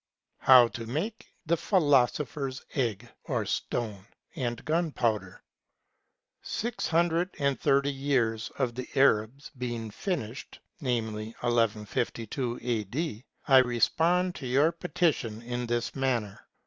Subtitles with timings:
[0.39, 0.45] XI.
[0.47, 4.03] How TO MAKE THE PHILOSOPHER'S EGG (OB STONE)
[4.35, 5.43] AND GUNPOWDER.
[6.41, 14.33] Six hundred and thirty years of the Arabs being finished [i.e., 1152 A.D.], I respond
[14.33, 16.47] to your petition in this manner.